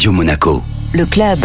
[0.00, 0.62] Radio Monaco.
[0.94, 1.40] Le club.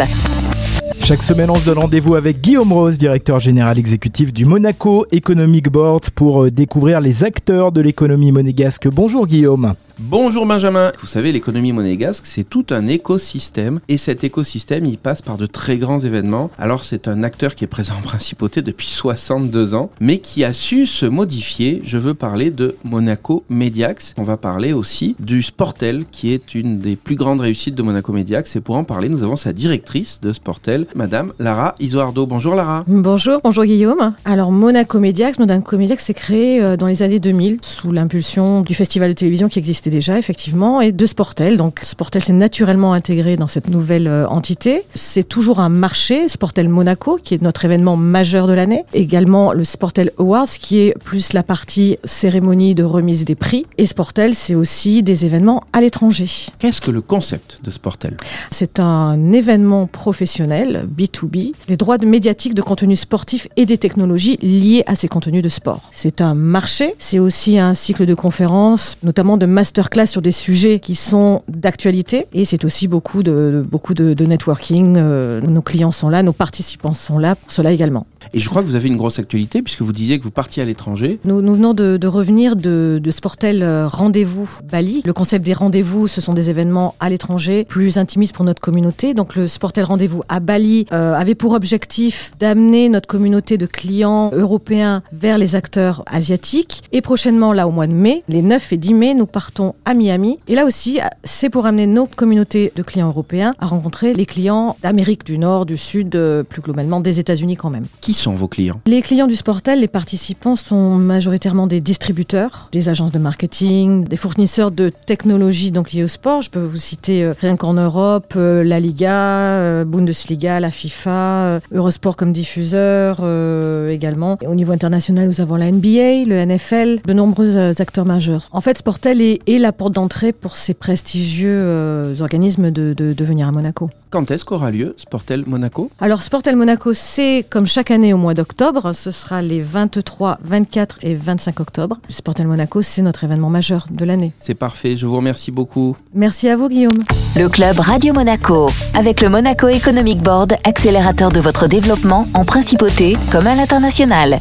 [1.03, 5.67] Chaque semaine, on se donne rendez-vous avec Guillaume Rose, directeur général exécutif du Monaco Economic
[5.67, 8.87] Board, pour euh, découvrir les acteurs de l'économie monégasque.
[8.87, 9.75] Bonjour Guillaume.
[9.97, 10.91] Bonjour Benjamin.
[10.99, 15.45] Vous savez, l'économie monégasque, c'est tout un écosystème et cet écosystème, il passe par de
[15.45, 16.51] très grands événements.
[16.57, 20.51] Alors, c'est un acteur qui est présent en principauté depuis 62 ans, mais qui a
[20.51, 21.81] su se modifier.
[21.85, 24.13] Je veux parler de Monaco Mediax.
[24.17, 28.11] On va parler aussi du Sportel, qui est une des plus grandes réussites de Monaco
[28.11, 28.57] Mediax.
[28.57, 32.25] Et pour en parler, nous avons sa directrice de Sportel, Madame Lara Isoardo.
[32.25, 32.83] Bonjour Lara.
[32.87, 34.13] Bonjour, bonjour Guillaume.
[34.25, 38.73] Alors, Monaco Mediax, Monaco Mediax s'est créé euh, dans les années 2000 sous l'impulsion du
[38.73, 41.57] festival de télévision qui existait déjà, effectivement, et de Sportel.
[41.57, 44.83] Donc Sportel s'est naturellement intégré dans cette nouvelle euh, entité.
[44.95, 48.83] C'est toujours un marché, Sportel Monaco, qui est notre événement majeur de l'année.
[48.93, 53.65] Également le Sportel Awards, qui est plus la partie cérémonie de remise des prix.
[53.77, 56.29] Et Sportel, c'est aussi des événements à l'étranger.
[56.59, 58.17] Qu'est-ce que le concept de Sportel?
[58.51, 64.37] C'est un événement professionnel, B2B, les droits de médiatiques de contenu sportif et des technologies
[64.41, 65.89] liées à ces contenus de sport.
[65.91, 69.45] C'est un marché, c'est aussi un cycle de conférences, notamment de
[69.75, 74.25] masterclass sur des sujets qui sont d'actualité et c'est aussi beaucoup de, beaucoup de, de
[74.25, 74.95] networking.
[74.95, 78.07] Euh, nos clients sont là, nos participants sont là pour cela également.
[78.33, 80.63] Et je crois que vous avez une grosse actualité puisque vous disiez que vous partiez
[80.63, 81.19] à l'étranger.
[81.25, 85.01] Nous, nous venons de, de revenir de, de Sportel euh, Rendez-vous Bali.
[85.05, 89.13] Le concept des rendez-vous, ce sont des événements à l'étranger, plus intimistes pour notre communauté.
[89.13, 94.31] Donc le Sportel Rendez-vous à Bali euh, avait pour objectif d'amener notre communauté de clients
[94.33, 96.83] européens vers les acteurs asiatiques.
[96.93, 99.93] Et prochainement, là au mois de mai, les 9 et 10 mai, nous partons à
[99.93, 100.39] Miami.
[100.47, 104.77] Et là aussi, c'est pour amener notre communauté de clients européens à rencontrer les clients
[104.83, 107.85] d'Amérique du Nord, du Sud, euh, plus globalement des États-Unis quand même.
[108.01, 108.79] Qui sont vos clients?
[108.85, 114.17] Les clients du Sportel, les participants sont majoritairement des distributeurs, des agences de marketing, des
[114.17, 116.41] fournisseurs de technologies donc liées au sport.
[116.41, 122.15] Je peux vous citer euh, rien qu'en Europe, euh, la Liga, Bundesliga, la FIFA, Eurosport
[122.15, 124.37] comme diffuseur euh, également.
[124.41, 128.47] Et au niveau international, nous avons la NBA, le NFL, de nombreux acteurs majeurs.
[128.51, 133.25] En fait, Sportel est, la porte d'entrée pour ces prestigieux euh, organismes de, de, de
[133.25, 133.89] venir à Monaco.
[134.09, 135.89] Quand est-ce qu'aura lieu Sportel Monaco?
[135.99, 138.93] Alors, Sportel Monaco, c'est comme chaque année au mois d'octobre.
[138.93, 141.99] Ce sera les 23, 24 et 25 octobre.
[142.07, 144.31] Sportel Monaco, c'est notre événement majeur de l'année.
[144.39, 145.97] C'est parfait, je vous remercie beaucoup.
[146.13, 146.97] Merci à vous, Guillaume.
[147.35, 148.69] Le club Radio Monaco.
[148.93, 154.39] Avec le Monaco Economic Board, accélérateur de votre développement en principauté comme à l'international.